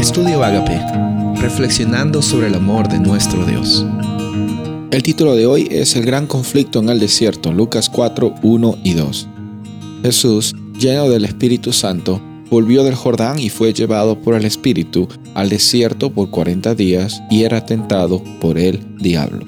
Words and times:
Estudio 0.00 0.42
Agape, 0.42 0.80
reflexionando 1.42 2.22
sobre 2.22 2.46
el 2.46 2.54
amor 2.54 2.88
de 2.88 2.98
nuestro 2.98 3.44
Dios. 3.44 3.84
El 4.90 5.02
título 5.02 5.36
de 5.36 5.44
hoy 5.44 5.68
es 5.70 5.94
El 5.94 6.06
gran 6.06 6.26
conflicto 6.26 6.78
en 6.78 6.88
el 6.88 6.98
desierto, 6.98 7.52
Lucas 7.52 7.90
4, 7.90 8.36
1 8.42 8.78
y 8.82 8.94
2. 8.94 9.28
Jesús, 10.02 10.54
lleno 10.78 11.10
del 11.10 11.26
Espíritu 11.26 11.74
Santo, 11.74 12.18
volvió 12.48 12.82
del 12.82 12.94
Jordán 12.94 13.38
y 13.38 13.50
fue 13.50 13.74
llevado 13.74 14.18
por 14.18 14.34
el 14.34 14.46
Espíritu 14.46 15.06
al 15.34 15.50
desierto 15.50 16.10
por 16.10 16.30
40 16.30 16.74
días 16.74 17.20
y 17.30 17.44
era 17.44 17.66
tentado 17.66 18.24
por 18.40 18.56
el 18.56 18.96
diablo. 18.96 19.46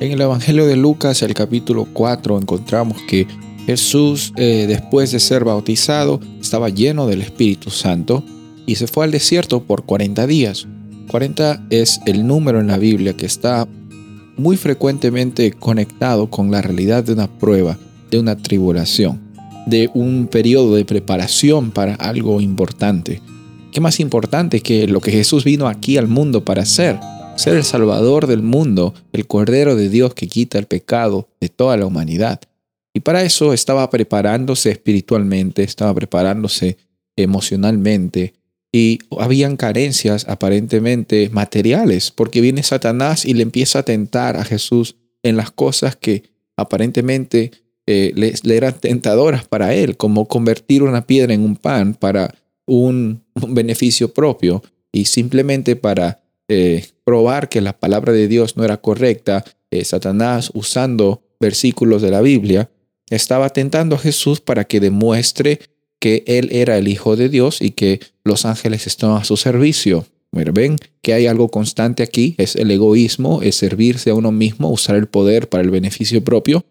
En 0.00 0.12
el 0.12 0.20
Evangelio 0.20 0.66
de 0.66 0.76
Lucas, 0.76 1.22
el 1.22 1.32
capítulo 1.32 1.88
4, 1.94 2.38
encontramos 2.38 2.98
que 3.08 3.26
Jesús, 3.64 4.34
eh, 4.36 4.66
después 4.68 5.12
de 5.12 5.18
ser 5.18 5.44
bautizado, 5.44 6.20
estaba 6.42 6.68
lleno 6.68 7.06
del 7.06 7.22
Espíritu 7.22 7.70
Santo 7.70 8.22
y 8.66 8.76
se 8.76 8.86
fue 8.86 9.04
al 9.04 9.10
desierto 9.10 9.62
por 9.62 9.84
40 9.84 10.26
días. 10.26 10.66
40 11.10 11.66
es 11.70 12.00
el 12.06 12.26
número 12.26 12.60
en 12.60 12.68
la 12.68 12.78
Biblia 12.78 13.14
que 13.16 13.26
está 13.26 13.68
muy 14.36 14.56
frecuentemente 14.56 15.52
conectado 15.52 16.30
con 16.30 16.50
la 16.50 16.62
realidad 16.62 17.04
de 17.04 17.12
una 17.12 17.28
prueba, 17.38 17.78
de 18.10 18.18
una 18.18 18.36
tribulación, 18.36 19.20
de 19.66 19.90
un 19.94 20.26
periodo 20.26 20.74
de 20.74 20.84
preparación 20.84 21.70
para 21.70 21.94
algo 21.94 22.40
importante. 22.40 23.20
¿Qué 23.72 23.80
más 23.80 24.00
importante 24.00 24.60
que 24.60 24.86
lo 24.86 25.00
que 25.00 25.12
Jesús 25.12 25.44
vino 25.44 25.68
aquí 25.68 25.96
al 25.96 26.08
mundo 26.08 26.44
para 26.44 26.62
hacer? 26.62 26.98
Ser 27.36 27.56
el 27.56 27.64
Salvador 27.64 28.26
del 28.26 28.42
mundo, 28.42 28.94
el 29.12 29.26
Cordero 29.26 29.76
de 29.76 29.88
Dios 29.88 30.14
que 30.14 30.28
quita 30.28 30.58
el 30.58 30.66
pecado 30.66 31.28
de 31.40 31.48
toda 31.48 31.76
la 31.76 31.86
humanidad. 31.86 32.40
Y 32.94 33.00
para 33.00 33.22
eso 33.22 33.54
estaba 33.54 33.88
preparándose 33.88 34.70
espiritualmente, 34.70 35.62
estaba 35.62 35.94
preparándose 35.94 36.76
emocionalmente, 37.16 38.34
y 38.72 39.00
habían 39.18 39.56
carencias 39.56 40.26
aparentemente 40.28 41.28
materiales, 41.30 42.10
porque 42.10 42.40
viene 42.40 42.62
Satanás 42.62 43.26
y 43.26 43.34
le 43.34 43.42
empieza 43.42 43.80
a 43.80 43.84
tentar 43.84 44.38
a 44.38 44.44
Jesús 44.44 44.96
en 45.22 45.36
las 45.36 45.50
cosas 45.50 45.94
que 45.94 46.24
aparentemente 46.56 47.50
eh, 47.86 48.12
le, 48.14 48.56
eran 48.56 48.78
tentadoras 48.80 49.46
para 49.46 49.74
él, 49.74 49.96
como 49.96 50.26
convertir 50.26 50.82
una 50.82 51.06
piedra 51.06 51.34
en 51.34 51.44
un 51.44 51.56
pan 51.56 51.94
para 51.94 52.34
un, 52.66 53.22
beneficio 53.48 54.12
propio 54.12 54.62
y 54.92 55.06
simplemente 55.06 55.74
para 55.76 56.22
eh, 56.48 56.86
probar 57.04 57.48
que 57.48 57.60
la 57.60 57.78
palabra 57.78 58.12
de 58.12 58.28
Dios 58.28 58.56
no 58.56 58.64
era 58.64 58.76
correcta, 58.76 59.44
eh, 59.70 59.84
Satanás 59.84 60.50
usando 60.54 61.22
versículos 61.40 62.02
de 62.02 62.10
la 62.10 62.20
Biblia, 62.20 62.70
estaba 63.10 63.50
tentando 63.50 63.96
a 63.96 63.98
Jesús 63.98 64.40
para 64.40 64.64
que 64.64 64.80
demuestre 64.80 65.60
que 66.02 66.24
Él 66.26 66.48
era 66.50 66.78
el 66.78 66.88
Hijo 66.88 67.14
de 67.14 67.28
Dios 67.28 67.62
y 67.62 67.70
que 67.70 68.00
los 68.24 68.44
ángeles 68.44 68.88
están 68.88 69.12
a 69.12 69.22
su 69.22 69.36
servicio. 69.36 70.04
ven 70.32 70.76
que 71.00 71.14
hay 71.14 71.28
algo 71.28 71.48
constante 71.48 72.02
aquí, 72.02 72.34
es 72.38 72.56
el 72.56 72.72
egoísmo, 72.72 73.40
es 73.40 73.54
servirse 73.54 74.10
a 74.10 74.14
uno 74.14 74.32
mismo, 74.32 74.68
usar 74.68 74.96
el 74.96 75.06
poder 75.06 75.48
para 75.48 75.62
el 75.62 75.70
beneficio 75.70 76.24
propio. 76.24 76.64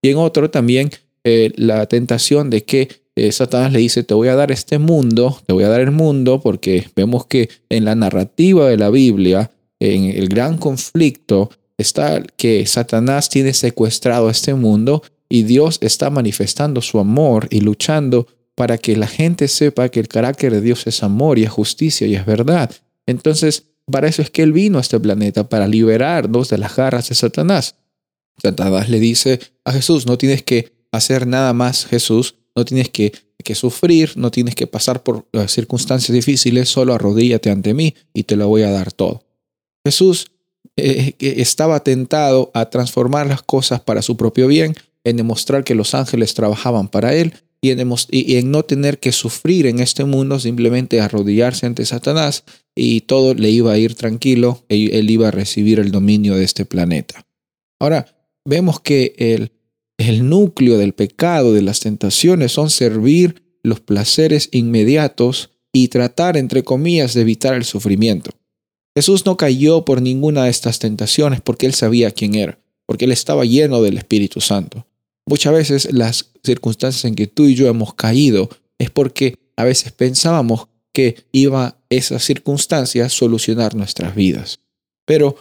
Y 0.00 0.08
en 0.08 0.16
otro 0.16 0.48
también 0.48 0.88
eh, 1.22 1.52
la 1.56 1.84
tentación 1.84 2.48
de 2.48 2.64
que 2.64 2.88
eh, 3.14 3.30
Satanás 3.30 3.74
le 3.74 3.80
dice, 3.80 4.04
te 4.04 4.14
voy 4.14 4.28
a 4.28 4.36
dar 4.36 4.50
este 4.50 4.78
mundo, 4.78 5.38
te 5.44 5.52
voy 5.52 5.64
a 5.64 5.68
dar 5.68 5.82
el 5.82 5.90
mundo, 5.90 6.40
porque 6.40 6.88
vemos 6.96 7.26
que 7.26 7.50
en 7.68 7.84
la 7.84 7.94
narrativa 7.94 8.70
de 8.70 8.78
la 8.78 8.88
Biblia, 8.88 9.50
en 9.80 10.04
el 10.04 10.30
gran 10.30 10.56
conflicto, 10.56 11.50
está 11.76 12.22
que 12.38 12.64
Satanás 12.64 13.28
tiene 13.28 13.52
secuestrado 13.52 14.30
este 14.30 14.54
mundo 14.54 15.02
y 15.28 15.42
Dios 15.42 15.76
está 15.82 16.08
manifestando 16.08 16.80
su 16.80 16.98
amor 16.98 17.48
y 17.50 17.60
luchando 17.60 18.26
para 18.58 18.76
que 18.76 18.96
la 18.96 19.06
gente 19.06 19.46
sepa 19.46 19.88
que 19.88 20.00
el 20.00 20.08
carácter 20.08 20.52
de 20.52 20.60
Dios 20.60 20.84
es 20.88 21.04
amor 21.04 21.38
y 21.38 21.44
es 21.44 21.48
justicia 21.48 22.08
y 22.08 22.16
es 22.16 22.26
verdad. 22.26 22.68
Entonces, 23.06 23.66
para 23.88 24.08
eso 24.08 24.20
es 24.20 24.30
que 24.30 24.42
Él 24.42 24.52
vino 24.52 24.78
a 24.78 24.80
este 24.80 24.98
planeta, 24.98 25.48
para 25.48 25.68
liberarnos 25.68 26.48
de 26.48 26.58
las 26.58 26.74
garras 26.74 27.08
de 27.08 27.14
Satanás. 27.14 27.76
Satanás 28.42 28.88
le 28.88 28.98
dice 28.98 29.38
a 29.64 29.70
Jesús, 29.70 30.06
no 30.06 30.18
tienes 30.18 30.42
que 30.42 30.72
hacer 30.90 31.28
nada 31.28 31.52
más, 31.52 31.86
Jesús, 31.86 32.34
no 32.56 32.64
tienes 32.64 32.88
que, 32.88 33.12
que 33.44 33.54
sufrir, 33.54 34.14
no 34.16 34.32
tienes 34.32 34.56
que 34.56 34.66
pasar 34.66 35.04
por 35.04 35.24
circunstancias 35.46 36.12
difíciles, 36.12 36.68
solo 36.68 36.94
arrodíllate 36.94 37.50
ante 37.50 37.74
mí 37.74 37.94
y 38.12 38.24
te 38.24 38.34
lo 38.34 38.48
voy 38.48 38.62
a 38.62 38.72
dar 38.72 38.90
todo. 38.90 39.22
Jesús 39.86 40.32
eh, 40.76 41.14
estaba 41.20 41.84
tentado 41.84 42.50
a 42.54 42.70
transformar 42.70 43.28
las 43.28 43.40
cosas 43.40 43.80
para 43.80 44.02
su 44.02 44.16
propio 44.16 44.48
bien, 44.48 44.74
en 45.04 45.16
demostrar 45.16 45.62
que 45.62 45.76
los 45.76 45.94
ángeles 45.94 46.34
trabajaban 46.34 46.88
para 46.88 47.14
Él 47.14 47.34
y 47.60 47.70
en, 48.36 48.50
no 48.50 48.62
tener 48.62 48.98
que 48.98 49.12
sufrir 49.12 49.66
en 49.66 49.80
este 49.80 50.04
mundo, 50.04 50.38
simplemente 50.38 51.00
arrodillarse 51.00 51.66
ante 51.66 51.84
Satanás 51.84 52.44
y 52.74 53.00
todo 53.02 53.34
le 53.34 53.50
iba 53.50 53.72
a 53.72 53.78
ir 53.78 53.94
tranquilo, 53.94 54.64
él, 54.68 54.90
él 54.92 55.10
iba 55.10 55.28
a 55.28 55.32
recibir 55.32 55.80
el 55.80 55.90
dominio 55.90 56.36
de 56.36 56.44
este 56.44 56.64
planeta. 56.64 57.26
Ahora, 57.80 58.06
vemos 58.44 58.80
que 58.80 59.14
el, 59.18 59.52
el 59.98 60.28
núcleo 60.28 60.78
del 60.78 60.94
pecado, 60.94 61.52
de 61.52 61.62
las 61.62 61.80
tentaciones, 61.80 62.52
son 62.52 62.70
servir 62.70 63.42
los 63.62 63.80
placeres 63.80 64.48
inmediatos 64.52 65.50
y 65.72 65.88
tratar, 65.88 66.36
entre 66.36 66.62
comillas, 66.62 67.14
de 67.14 67.22
evitar 67.22 67.54
el 67.54 67.64
sufrimiento. 67.64 68.30
Jesús 68.96 69.26
no 69.26 69.36
cayó 69.36 69.84
por 69.84 70.02
ninguna 70.02 70.44
de 70.44 70.50
estas 70.50 70.78
tentaciones 70.78 71.40
porque 71.40 71.66
él 71.66 71.74
sabía 71.74 72.10
quién 72.10 72.34
era, 72.34 72.58
porque 72.86 73.04
él 73.04 73.12
estaba 73.12 73.44
lleno 73.44 73.82
del 73.82 73.98
Espíritu 73.98 74.40
Santo. 74.40 74.87
Muchas 75.28 75.52
veces 75.52 75.92
las 75.92 76.30
circunstancias 76.42 77.04
en 77.04 77.14
que 77.14 77.26
tú 77.26 77.44
y 77.44 77.54
yo 77.54 77.68
hemos 77.68 77.92
caído 77.92 78.48
es 78.78 78.88
porque 78.88 79.36
a 79.56 79.64
veces 79.64 79.92
pensábamos 79.92 80.68
que 80.94 81.16
iba 81.32 81.76
esas 81.90 82.24
circunstancias 82.24 83.06
a 83.06 83.10
solucionar 83.10 83.74
nuestras 83.74 84.14
vidas. 84.14 84.60
Pero 85.04 85.36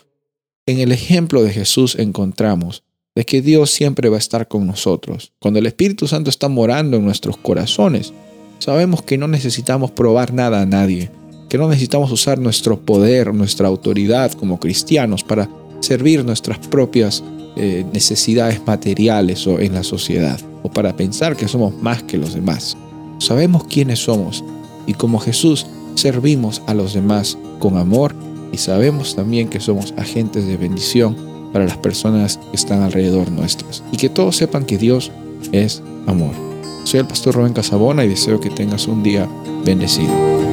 en 0.65 0.79
el 0.79 0.91
ejemplo 0.91 1.41
de 1.41 1.51
Jesús 1.51 1.95
encontramos 1.95 2.83
de 3.15 3.23
que 3.23 3.41
Dios 3.41 3.71
siempre 3.71 4.09
va 4.09 4.17
a 4.17 4.19
estar 4.19 4.49
con 4.49 4.67
nosotros. 4.67 5.31
Cuando 5.39 5.59
el 5.59 5.65
Espíritu 5.65 6.05
Santo 6.05 6.29
está 6.29 6.49
morando 6.49 6.97
en 6.97 7.05
nuestros 7.05 7.37
corazones, 7.37 8.13
sabemos 8.59 9.01
que 9.03 9.17
no 9.17 9.29
necesitamos 9.29 9.91
probar 9.91 10.33
nada 10.33 10.61
a 10.61 10.65
nadie, 10.65 11.09
que 11.49 11.57
no 11.57 11.69
necesitamos 11.69 12.11
usar 12.11 12.39
nuestro 12.39 12.81
poder, 12.81 13.33
nuestra 13.33 13.69
autoridad 13.69 14.33
como 14.33 14.59
cristianos 14.59 15.23
para 15.23 15.49
servir 15.79 16.25
nuestras 16.25 16.59
propias 16.67 17.23
eh, 17.57 17.85
necesidades 17.91 18.61
materiales 18.65 19.47
o 19.47 19.59
en 19.59 19.73
la 19.73 19.83
sociedad, 19.83 20.39
o 20.63 20.69
para 20.69 20.95
pensar 20.95 21.35
que 21.35 21.47
somos 21.47 21.73
más 21.81 22.03
que 22.03 22.17
los 22.17 22.33
demás. 22.33 22.77
Sabemos 23.19 23.63
quiénes 23.63 23.99
somos 23.99 24.43
y 24.85 24.93
como 24.93 25.19
Jesús 25.19 25.65
servimos 25.95 26.61
a 26.67 26.73
los 26.73 26.93
demás 26.93 27.37
con 27.59 27.77
amor 27.77 28.15
y 28.53 28.57
sabemos 28.57 29.15
también 29.15 29.49
que 29.49 29.59
somos 29.59 29.93
agentes 29.97 30.45
de 30.45 30.57
bendición 30.57 31.15
para 31.51 31.65
las 31.65 31.77
personas 31.77 32.37
que 32.37 32.55
están 32.55 32.81
alrededor 32.81 33.31
nuestras 33.31 33.83
y 33.91 33.97
que 33.97 34.09
todos 34.09 34.35
sepan 34.35 34.65
que 34.65 34.77
Dios 34.77 35.11
es 35.51 35.81
amor. 36.05 36.33
Soy 36.83 36.99
el 36.99 37.07
pastor 37.07 37.35
Rubén 37.35 37.53
Casabona 37.53 38.05
y 38.05 38.09
deseo 38.09 38.39
que 38.39 38.49
tengas 38.49 38.87
un 38.87 39.03
día 39.03 39.27
bendecido. 39.65 40.46